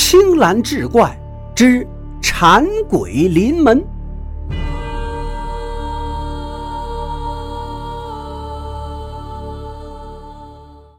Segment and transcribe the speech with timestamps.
[0.00, 1.20] 青蓝志怪
[1.56, 1.84] 之
[2.22, 3.84] 馋鬼临门。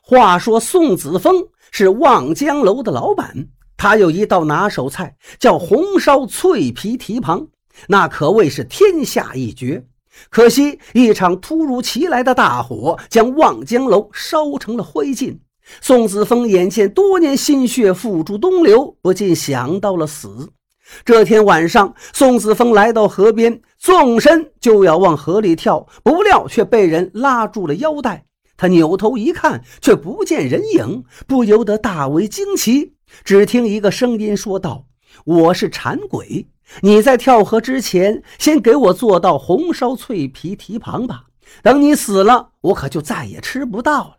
[0.00, 1.34] 话说宋子峰
[1.72, 7.48] 是望江楼的老板，他有一道拿手菜叫红烧脆皮蹄膀，
[7.88, 9.84] 那可谓是天下一绝。
[10.30, 15.36] 可惜一场突如其来的大火将望江楼烧成了灰烬。
[15.80, 20.50] 宋子峰眼见多年心血付诸东流，不禁想到了死。
[21.04, 28.26] 这天晚上，宋子峰来到河边，纵身就要往河里跳，不料却被人拉住了腰带。
[28.56, 32.92] 他扭头一看，却不见人影，不由得大为惊奇。
[33.24, 34.86] 只听一个声音说道
[35.24, 36.46] ：“我是馋鬼，
[36.82, 41.24] 你在跳河之前，先给我做道红烧脆皮蹄膀吧。
[41.62, 44.16] 等你死了，我可就再也吃不到了。”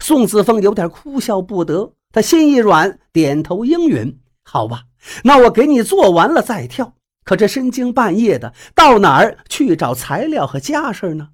[0.00, 4.82] 宋子峰有点哭笑不得，他心一软，点头应允：“好吧，
[5.24, 6.94] 那我给你做完了再跳。
[7.24, 11.28] 可这深更半夜的，到哪儿去找材料和家事呢？”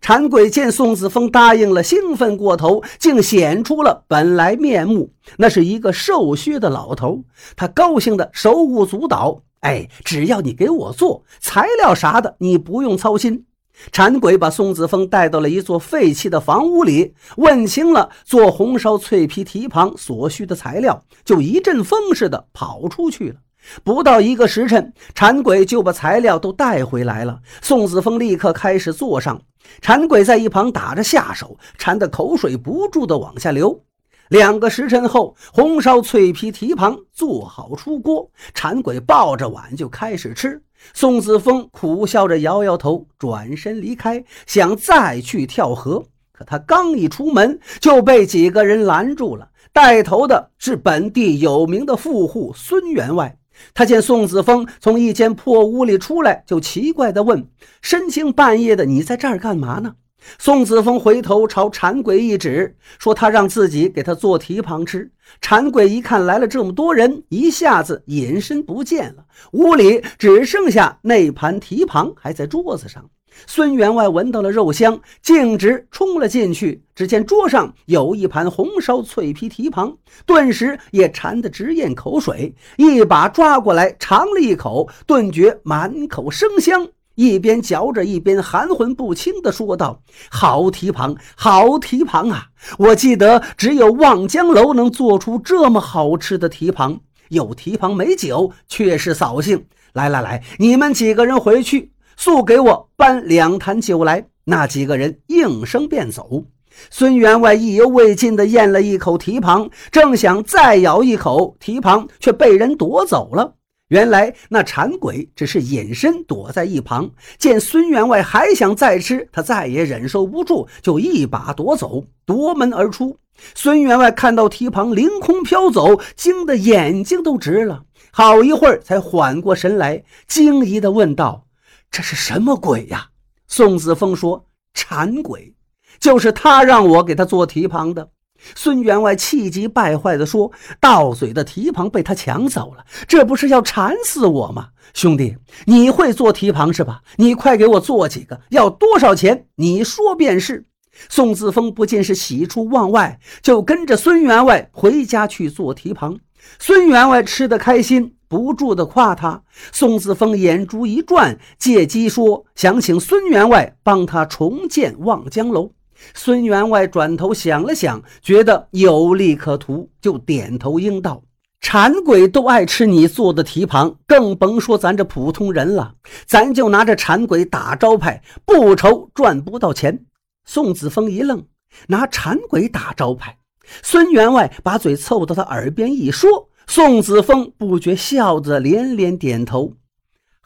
[0.00, 5.12] 馋鬼见宋子峰答应了，兴奋过头，竟显出了本来面目。
[5.38, 7.24] 那是一个瘦削的老头，
[7.56, 13.46] 他高兴的手舞足蹈：“哎，只要你给我做材料啥的，你不用操心。”
[13.92, 23.36] 馋鬼把宋子峰带到了一座废弃的房屋里，问清了做红烧脆皮蹄膀所需的材料，就一阵风似的跑出去了。
[23.82, 27.40] 不到一个时辰，馋鬼就把材料都带回来了。
[27.62, 29.40] 宋子峰立刻开始做上，
[29.80, 33.82] 馋鬼在一旁打着下手，馋得口水不住的往下流。
[34.28, 40.60] 两个时辰后，红烧脆皮蹄膀做好出锅，馋鬼抱着碗就开始吃。
[40.92, 46.04] 宋子峰苦笑着摇摇头，转身离开，想再去跳河。
[46.32, 49.48] 可他刚一出门，就被几个人拦住了。
[49.72, 53.36] 带头的是本地有名的富户孙员外。
[53.72, 57.46] 他见宋子峰从一间破屋里出来，就奇怪地问
[57.80, 59.94] ：“深更半夜的，你在这儿干嘛呢？”
[60.38, 69.24] 宋子峰回头朝馋鬼一指，说：“他让自己给他做蹄膀吃。”馋鬼一看来了这么多人，一下子隐身不见了。
[69.52, 73.04] 屋里只剩下那盘蹄膀还在桌子上。
[73.46, 76.84] 孙员外闻到了肉香，径直冲了进去。
[76.94, 86.86] 只见桌上有一盘红烧脆皮蹄膀，顿时也馋得直咽口水，一把抓过来尝了一口，顿觉满口生香。
[87.14, 92.46] 一边嚼着，一边含混不清地说道：“好蹄膀，好蹄膀啊！
[92.78, 97.00] 我记得只有望江楼能做出这么好吃的蹄膀。
[97.28, 99.64] 有蹄膀没酒，却是扫兴。
[99.92, 106.44] 来来来，你们几个人回去，速给我搬两坛酒来。”那几个人应声便走。
[106.90, 113.54] 孙员外意犹未尽地咽了一口蹄膀，正想再咬一口蹄膀，却被人夺走了。
[113.94, 123.16] 原来那馋鬼只是隐身躲在一旁，见孙员外还想再吃，他再也忍受不住，就一把夺走，夺门而出。
[123.54, 131.46] 孙员外看到蹄膀凌空飘走，惊得眼睛都直了，好一会儿才缓过神来，惊疑地问道
[131.88, 133.10] ：“这是什么鬼呀？”
[133.46, 134.44] 宋子峰说
[134.74, 135.54] ：“馋鬼，
[136.00, 138.08] 就是他让我给他做蹄膀的。”
[138.54, 144.68] 孙员外气急败坏地说：“到嘴的蹄膀被他抢走了，这不是要馋死我吗？
[144.92, 147.02] 兄弟，你会做蹄膀是吧？
[147.16, 149.46] 你快给我做几个，要多少钱？
[149.56, 150.66] 你说便是。”
[151.08, 156.20] 宋子峰不禁是喜出望外，就跟着孙员外回家去做蹄膀。
[156.60, 159.42] 孙员外吃得开心，不住地夸他。
[159.72, 165.72] 宋子峰眼珠一转，借机说想请孙员外帮他重建望江楼。
[166.12, 171.22] 孙员外转头想了想，觉得有利可图，就点头应道
[171.60, 175.94] ：“馋鬼都爱吃你做的蹄膀，更甭说咱这普通人了。
[176.26, 180.04] 咱就拿着馋鬼打招牌，不愁赚不到钱。”
[180.44, 181.46] 宋子峰一愣，
[181.88, 183.38] 拿馋鬼打招牌？
[183.82, 189.72] 孙员外把嘴凑到他耳边一说，宋子峰不觉笑得连连点头。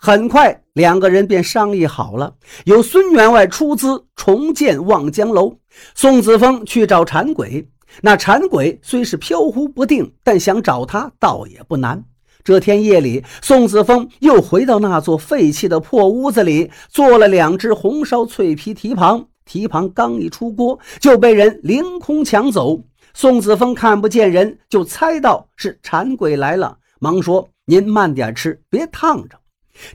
[0.01, 2.33] 很快，两个人便商议好了，
[2.67, 5.53] 由孙员外出资重建望江楼。
[5.95, 7.69] 宋子峰去找馋鬼。
[8.01, 12.05] 那馋鬼虽是飘忽不定，但想找他倒也不难。
[12.45, 19.27] 这天夜里，宋子峰又回到那座废弃的破屋子里，做了两只红烧脆皮蹄膀。
[19.45, 22.81] 蹄膀刚一出锅，就被人凌空抢走。
[23.15, 29.37] 宋子峰看不见人，就猜到是馋鬼来了，忙说：“您慢点吃，别烫着。”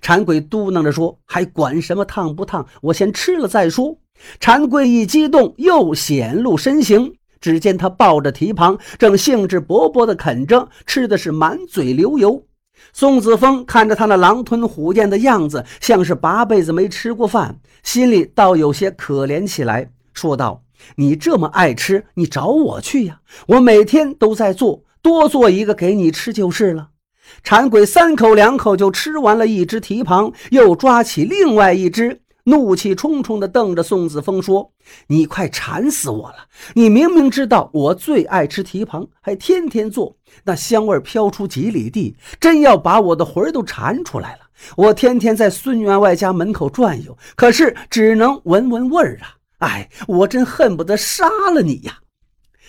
[0.02, 2.66] 馋鬼嘟囔着说：“还管什么烫不烫？
[2.82, 3.98] 我先吃了再说。”
[4.40, 7.14] 馋鬼一激动，又显露身形。
[7.42, 12.46] 只见他抱着蹄膀，正兴致勃勃地啃着，吃的是满嘴流油。
[12.94, 20.64] 宋子峰看着他那狼吞虎咽的样子，像是八辈子没吃过饭，心里倒有些可怜起来，说道
[20.96, 23.20] ：“你这么爱吃，你找我去呀！
[23.48, 26.92] 我每天都在做，多做一个给你吃就是了。”
[27.42, 32.20] 馋鬼三口两口就吃完了一只蹄膀，又抓起另外一只。
[32.46, 34.70] 怒气冲冲地瞪着宋子峰说
[35.08, 36.36] ：“你快馋死我了！
[36.74, 40.14] 你明明知道我最爱吃蹄膀，还天天做，
[40.44, 44.40] 那香味飘出几里地，真要把我的魂都馋出来了。
[44.76, 49.40] 我天天在孙员外家门口转悠，可是只能闻闻味儿啊！
[49.60, 52.00] 哎，我真恨不得杀了你呀！”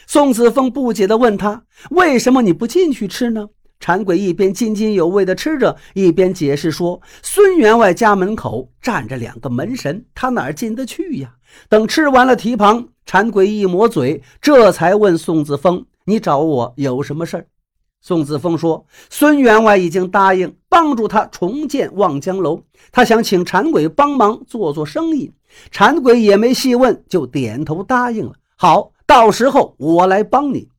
[0.07, 3.49] 宋子峰不解地问他：“为什么你不进去吃呢？”
[3.85, 11.35] 馋鬼一边津津有味地吃着，一边解释说：“孙员外家门口站着两个门神，他哪进得去呀？”
[11.69, 17.47] 等吃完了蹄膀，馋鬼一抹嘴，这才问宋子峰：“你找我有什么事儿？”
[18.01, 25.31] 宋子峰说：“孙员外已经答应帮助他重建望江楼，他想请馋鬼帮忙做做生意。”
[25.71, 28.33] 馋鬼也没细问，就点头答应了。
[28.57, 30.71] 好，到时候我来帮你。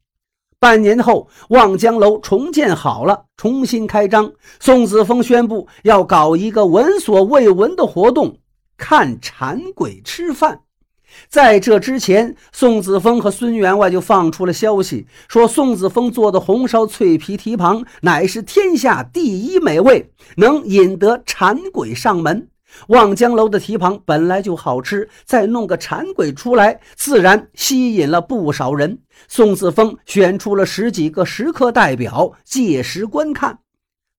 [0.66, 4.34] 半年后，望江楼重建好了，重新开张。
[4.60, 8.40] 宋子峰宣布要搞一个闻所未闻的活动——
[8.76, 10.62] 看馋鬼吃饭。
[11.30, 22.48] 在这之前，宋子峰和孙员外就放出了消息，说宋子峰做的红烧脆皮蹄膀乃是天下第一美味，能引得馋鬼上门。
[22.88, 29.00] 望江楼的蹄膀本来就好吃，再弄个馋鬼出来，自然吸引了不少人。
[29.28, 33.60] 宋子峰选出了十几个食客代表，届时观看。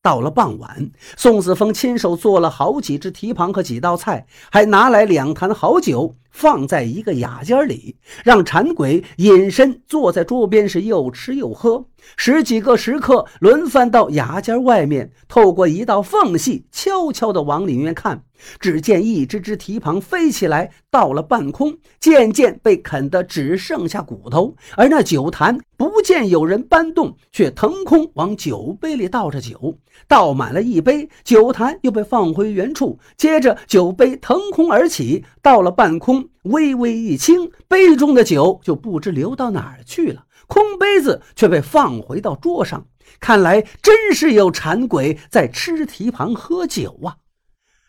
[0.03, 11.87] 到了傍晚，宋子峰亲手做了好几只蹄膀和几道菜，还拿来两坛好酒，放在一个雅间里，让馋鬼隐身坐在桌边，是又吃又喝。
[12.15, 18.23] 十几个食客轮番到雅间外面，透过一道缝隙，悄悄地往里面看。
[18.61, 24.55] 只见一只只蹄膀飞起来，到了半空，渐渐被啃得只剩下骨头。
[24.77, 32.99] 而那酒坛不见有人搬动，却腾空往酒杯里倒着酒，倒满了一杯，酒坛又被放回原处。
[33.17, 40.27] 接着酒杯腾空而起，到了半空，微微一倾，杯中的酒就不知流到哪儿去了。
[40.47, 42.87] 空杯子却被放回到桌上，
[43.19, 47.17] 看来真是有馋鬼在吃蹄膀喝酒啊！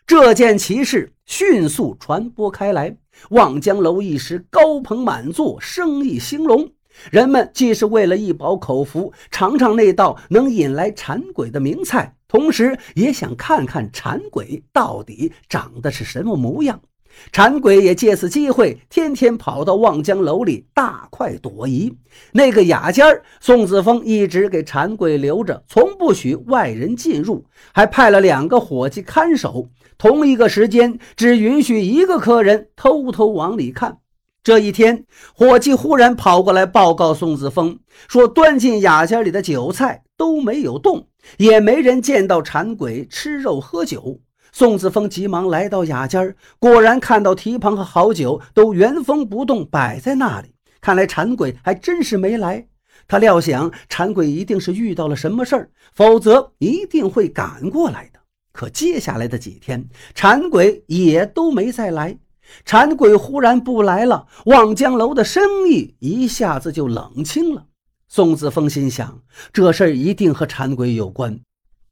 [0.06, 2.96] 这件奇事迅速传播开来，
[3.30, 6.70] 望江楼一时高朋满座，生意兴隆。
[7.12, 16.80] 人们既是为了一饱口福，尝尝那道能引来馋鬼的名菜，同时也想看看馋鬼到底长得是什么模样。
[17.32, 21.96] 馋鬼也借此机会，天天跑到望江楼里大快朵颐。
[22.32, 29.68] 那个雅间儿，宋子峰一直给馋鬼留着，从不许外人进入，还派了两个伙计看守。
[29.96, 33.98] 同一个时间，只允许一个客人偷偷往里看。
[34.44, 44.20] 这一天，伙计忽然跑过来报告宋子峰，说端进雅间里的酒菜都没有动，也没人见到馋鬼吃肉喝酒。
[44.52, 50.54] 宋子峰急忙来到雅间果然看到提盆和好酒都原封不动摆在那里。
[50.80, 52.66] 看来馋鬼还真是没来。
[53.06, 58.20] 他料想馋鬼一定是遇到了什么事儿，否则一定会赶过来的。
[58.52, 62.18] 可接下来的几天，馋鬼也都没再来。
[62.64, 67.66] 馋鬼忽然不来了，望江楼的生意一下子就冷清了。
[68.08, 69.20] 宋子峰心想，
[69.52, 71.38] 这事儿一定和馋鬼有关。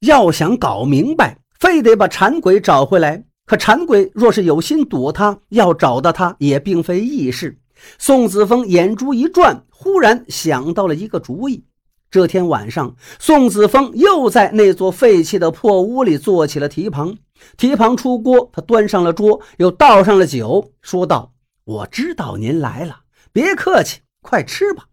[0.00, 1.38] 要想搞明白。
[1.58, 7.58] 非得把馋鬼找回来，可馋鬼若是有心躲他，要找到他也并非易事。
[7.98, 11.64] 宋子峰眼珠一转，忽然想到了一个主意。
[12.10, 17.16] 这天晚上，宋子峰又在那座废弃的破屋里做起了蹄膀。
[17.58, 21.34] 蹄膀出锅，他端上了桌，又倒上了酒，说道
[21.64, 23.00] ：“我知道您来了，
[23.32, 24.86] 别客气，快吃吧。”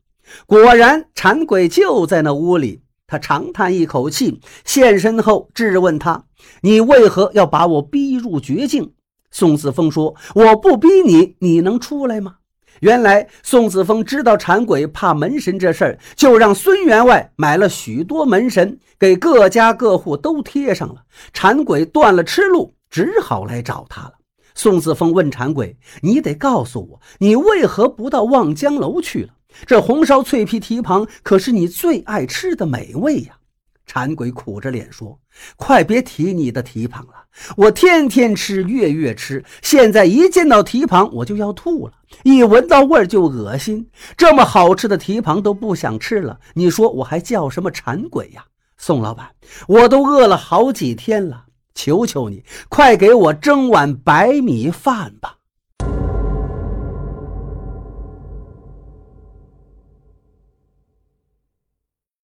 [0.46, 2.83] 果然，馋鬼就在那屋里。
[3.14, 6.24] 他长叹一口气，现身后质问他
[6.62, 8.92] ：“你为何要把我逼入绝境？”
[9.30, 12.38] 宋子峰说：“我不逼你，你能出来吗？”
[12.82, 21.04] 原来宋子峰知道馋鬼怕门神这事儿，就让孙员外买了许多门神，给各家各户都贴上了。
[21.34, 24.14] 馋鬼断了吃路，只好来找他了。
[24.56, 29.30] 宋子峰问馋鬼：“你得告诉我，你为何不到望江楼去了？”
[29.66, 33.38] 这红烧脆皮蹄膀可是你最爱吃的美味呀！
[33.86, 35.20] 馋鬼苦着脸说
[35.58, 37.26] ：“快别提你的蹄膀了，
[37.58, 41.94] 我天天吃，月月吃，现在一见到蹄膀我就要吐了，
[42.24, 43.86] 一闻到味儿就恶心。
[44.16, 48.46] 这么好吃的蹄膀都不想吃了，你说我还叫什么馋鬼呀？
[48.78, 49.30] 宋老板，
[49.68, 51.44] 我都饿了好几天了，
[51.76, 55.36] 求求你，快给我蒸碗白米饭吧。”